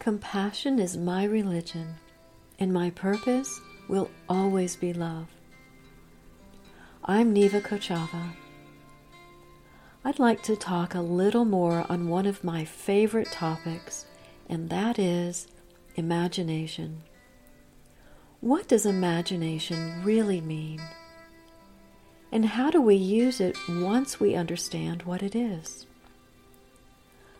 [0.00, 1.96] Compassion is my religion,
[2.58, 5.26] and my purpose will always be love.
[7.04, 8.30] I'm Neva Kochava.
[10.02, 14.06] I'd like to talk a little more on one of my favorite topics,
[14.48, 15.48] and that is
[15.96, 17.02] imagination.
[18.40, 20.80] What does imagination really mean?
[22.32, 25.84] And how do we use it once we understand what it is?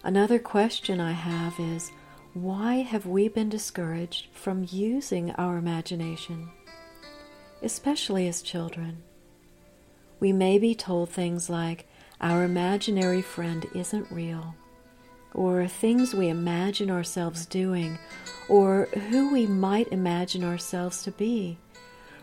[0.04, 1.90] Another question I have is
[2.34, 6.48] why have we been discouraged from using our imagination,
[7.62, 9.02] especially as children?
[10.20, 11.88] We may be told things like,
[12.20, 14.54] our imaginary friend isn't real,
[15.34, 17.98] or things we imagine ourselves doing,
[18.48, 21.58] or who we might imagine ourselves to be,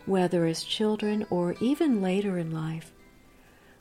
[0.06, 2.94] whether as children or even later in life.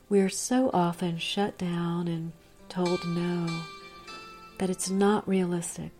[0.09, 2.33] We are so often shut down and
[2.67, 3.47] told no,
[4.57, 5.91] that it's not realistic.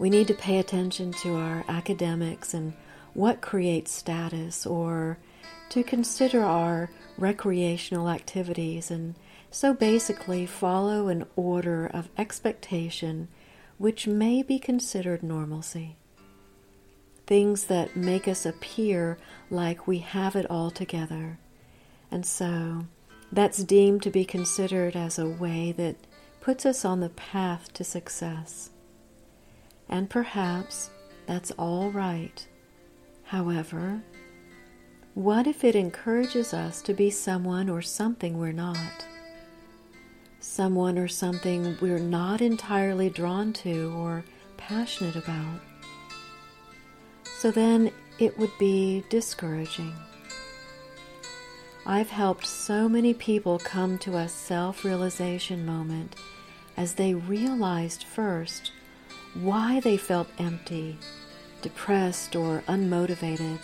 [0.00, 2.72] We need to pay attention to our academics and
[3.12, 5.18] what creates status, or
[5.68, 9.14] to consider our recreational activities, and
[9.50, 13.28] so basically follow an order of expectation
[13.76, 15.96] which may be considered normalcy.
[17.26, 19.18] Things that make us appear
[19.50, 21.38] like we have it all together.
[22.10, 22.86] And so
[23.30, 25.96] that's deemed to be considered as a way that
[26.40, 28.70] puts us on the path to success.
[29.90, 30.90] And perhaps
[31.26, 32.46] that's all right.
[33.24, 34.02] However,
[35.14, 39.04] what if it encourages us to be someone or something we're not?
[40.38, 44.24] Someone or something we're not entirely drawn to or
[44.56, 45.60] passionate about.
[47.24, 49.92] So then it would be discouraging.
[51.84, 56.14] I've helped so many people come to a self realization moment
[56.76, 58.70] as they realized first
[59.34, 60.98] why they felt empty,
[61.62, 63.58] depressed, or unmotivated,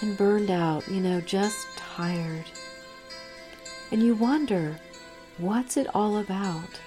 [0.00, 2.44] and burned out, you know, just tired.
[3.90, 4.80] And you wonder,
[5.38, 6.80] what's it all about?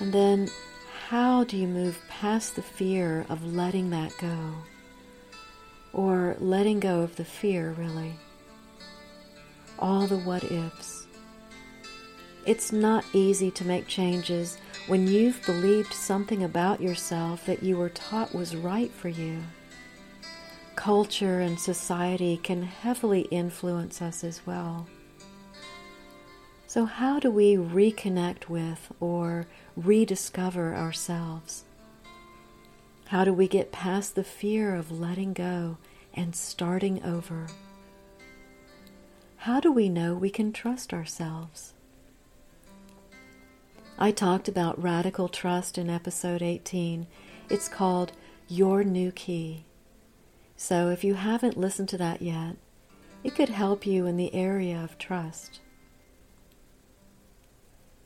[0.00, 0.50] And then,
[1.08, 4.54] how do you move past the fear of letting that go?
[5.92, 8.14] Or letting go of the fear, really?
[9.78, 11.05] All the what ifs.
[12.46, 17.88] It's not easy to make changes when you've believed something about yourself that you were
[17.88, 19.42] taught was right for you.
[20.76, 24.86] Culture and society can heavily influence us as well.
[26.68, 31.64] So, how do we reconnect with or rediscover ourselves?
[33.06, 35.78] How do we get past the fear of letting go
[36.14, 37.48] and starting over?
[39.38, 41.72] How do we know we can trust ourselves?
[43.98, 47.06] I talked about radical trust in episode 18.
[47.48, 48.12] It's called
[48.46, 49.64] Your New Key.
[50.54, 52.56] So if you haven't listened to that yet,
[53.24, 55.60] it could help you in the area of trust.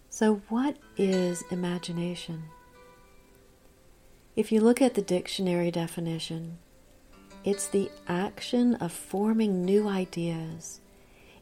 [0.08, 2.44] So, what is imagination?
[4.36, 6.58] If you look at the dictionary definition,
[7.42, 10.80] it's the action of forming new ideas,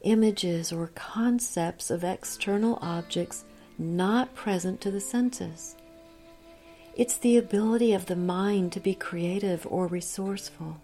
[0.00, 3.44] images, or concepts of external objects
[3.78, 5.76] not present to the senses.
[6.96, 10.80] It's the ability of the mind to be creative or resourceful.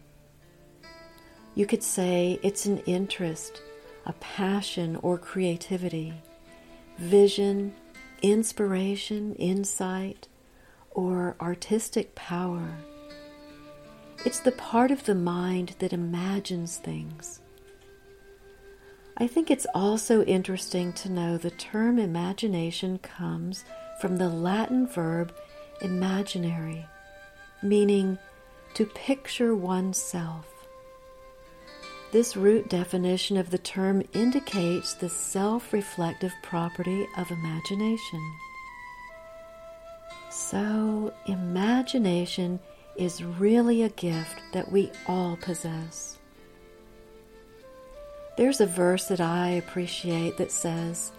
[1.57, 3.61] You could say it's an interest,
[4.07, 6.15] a passion, or creativity,
[6.99, 7.75] vision,
[8.23, 10.29] inspiration, insight,
[10.93, 12.77] or artistic power.
[14.25, 17.41] It's the part of the mind that imagines things.
[19.17, 23.65] I think it's also interesting to know the term imagination comes
[24.01, 25.33] from the Latin verb
[25.81, 26.87] imaginari,
[27.63, 28.19] meaning
[28.75, 30.47] to picture oneself.
[32.11, 38.35] This root definition of the term indicates the self reflective property of imagination.
[40.31, 42.59] So, imagination
[42.97, 46.19] is really a gift that we all possess.
[48.37, 51.13] There's a verse that I appreciate that says,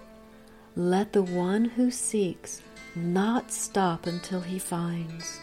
[0.76, 2.62] Let the one who seeks
[2.94, 5.40] not stop until he finds.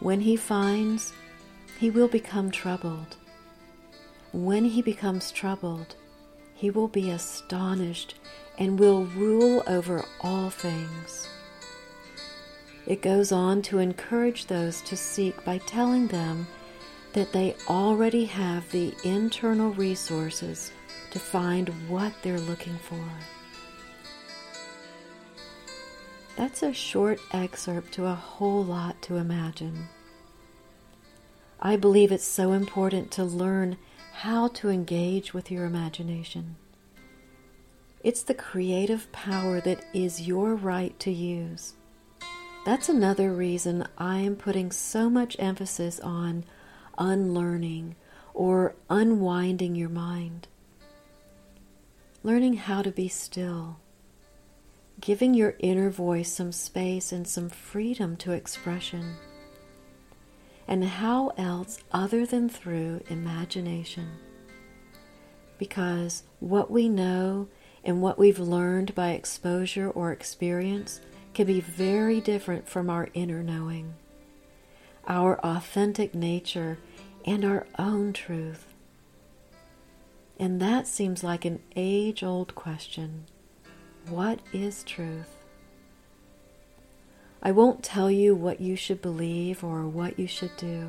[0.00, 1.12] When he finds,
[1.78, 3.16] he will become troubled.
[4.32, 5.94] When he becomes troubled,
[6.54, 8.16] he will be astonished
[8.58, 11.28] and will rule over all things.
[12.86, 16.46] It goes on to encourage those to seek by telling them
[17.16, 20.70] that they already have the internal resources
[21.10, 23.02] to find what they're looking for.
[26.36, 29.88] That's a short excerpt to a whole lot to imagine.
[31.58, 33.78] I believe it's so important to learn
[34.12, 36.56] how to engage with your imagination.
[38.04, 41.72] It's the creative power that is your right to use.
[42.66, 46.44] That's another reason I am putting so much emphasis on
[46.98, 47.96] unlearning
[48.34, 50.48] or unwinding your mind.
[52.22, 53.78] Learning how to be still.
[55.00, 59.16] Giving your inner voice some space and some freedom to expression.
[60.68, 64.08] And how else other than through imagination?
[65.58, 67.48] Because what we know
[67.84, 71.00] and what we've learned by exposure or experience
[71.34, 73.94] can be very different from our inner knowing,
[75.06, 76.78] our authentic nature,
[77.24, 78.74] and our own truth.
[80.38, 83.24] And that seems like an age old question
[84.08, 85.36] What is truth?
[87.42, 90.88] I won't tell you what you should believe or what you should do,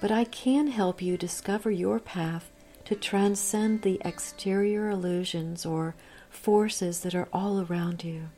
[0.00, 2.50] but I can help you discover your path
[2.86, 5.94] to transcend the exterior illusions or
[6.30, 8.30] forces that are all around you.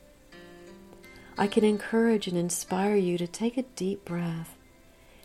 [1.36, 4.56] I can encourage and inspire you to take a deep breath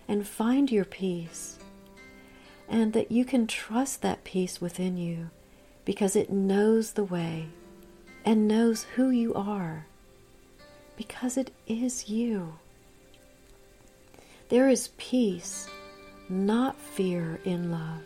[0.07, 1.59] and find your peace,
[2.67, 5.29] and that you can trust that peace within you
[5.85, 7.50] because it knows the way
[8.25, 9.85] and knows who you are
[10.97, 12.55] because it is you.
[14.50, 15.69] There is peace,
[16.27, 18.01] not fear, in love.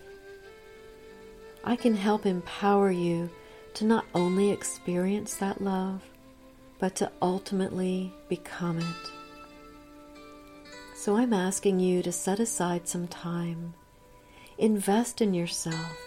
[1.63, 3.29] I can help empower you
[3.75, 6.03] to not only experience that love,
[6.83, 9.11] but to ultimately become it.
[10.93, 13.73] So I'm asking you to set aside some time,
[14.57, 15.97] invest in yourself,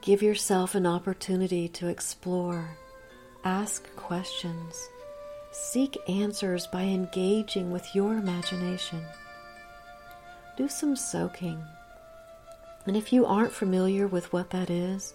[0.00, 2.76] give yourself an opportunity to explore,
[3.44, 4.88] ask questions
[5.52, 9.04] Seek answers by engaging with your imagination.
[10.56, 11.62] Do some soaking.
[12.84, 15.14] And if you aren't familiar with what that is,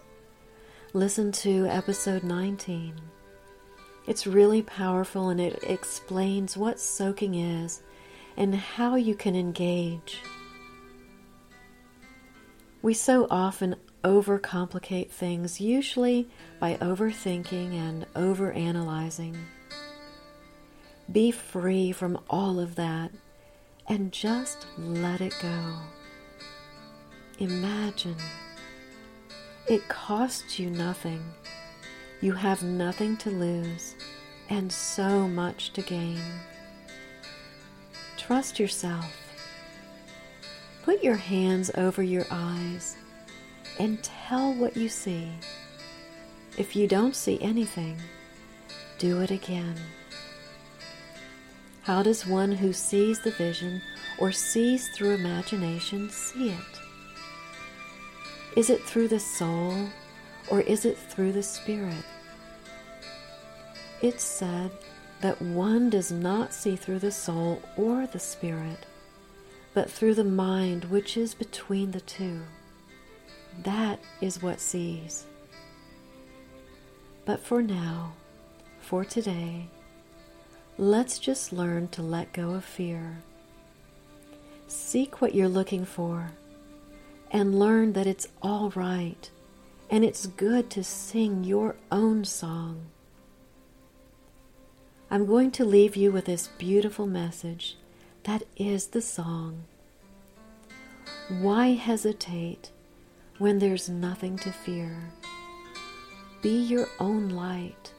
[0.93, 3.12] listen to episode 19.
[4.05, 7.81] It's really powerful and it explains what soaking is
[8.35, 10.19] and how you can engage.
[12.81, 16.27] We so often overcomplicate things, usually
[16.59, 19.37] by overthinking and overanalyzing.
[21.09, 23.11] Be free from all of that
[23.87, 25.77] and just let it go.
[27.39, 28.17] Imagine.
[29.67, 31.23] It costs you nothing.
[32.23, 33.95] You have nothing to lose
[34.49, 36.21] and so much to gain.
[38.15, 39.13] Trust yourself.
[40.83, 42.95] Put your hands over your eyes
[43.77, 45.33] and tell what you see.
[46.57, 47.97] If you don't see anything,
[48.99, 49.75] do it again.
[51.81, 53.81] How does one who sees the vision
[54.17, 56.79] or sees through imagination see it?
[58.55, 59.89] Is it through the soul
[60.49, 62.05] or is it through the spirit?
[64.03, 64.69] It's said
[65.21, 68.85] that one does not see through the soul or the spirit,
[69.73, 72.41] but through the mind which is between the two.
[73.63, 75.25] That is what sees.
[77.25, 78.13] But for now,
[78.79, 79.69] for today,
[80.77, 83.21] Let's just learn to let go of fear.
[84.65, 86.31] Seek what you're looking for
[87.29, 89.29] and learn that it's all right
[89.91, 92.87] and it's good to sing your own song.
[95.13, 97.77] I'm going to leave you with this beautiful message
[98.23, 99.65] that is the song.
[101.29, 102.71] Why hesitate
[103.37, 105.13] when there's nothing to fear?
[106.41, 107.93] Be your own light.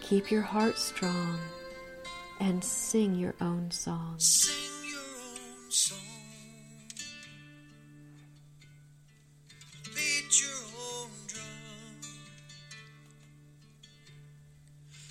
[0.00, 1.38] Keep your heart strong
[2.40, 4.16] and sing your own song.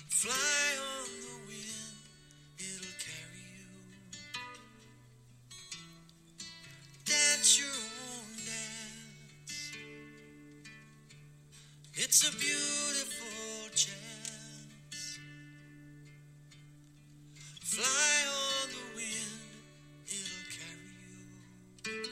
[0.08, 0.55] Fly
[12.08, 15.18] It's a beautiful chance.
[17.64, 19.40] Fly on the wind,
[20.06, 20.94] it'll carry
[21.82, 22.04] you.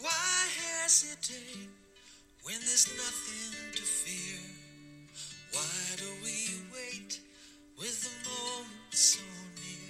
[0.00, 1.68] Why hesitate
[2.44, 4.40] when there's nothing to fear?
[5.52, 7.20] Why do we wait
[7.78, 9.20] with the moment so
[9.56, 9.89] near?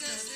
[0.00, 0.31] desde